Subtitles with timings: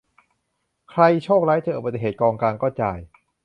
[0.89, 2.99] ใคร "โชคร้าย" เจออุบัติเหตุ กองกลางก็จ่าย